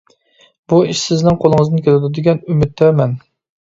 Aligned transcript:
بۇ 0.73 0.79
ئىش 0.87 1.03
سىزنىڭ 1.03 1.39
قولىڭىزدىن 1.45 1.87
كېلىدۇ، 1.91 2.13
دېگەن 2.19 2.45
ئۈمىدتە 2.51 2.95
مەن. 3.01 3.19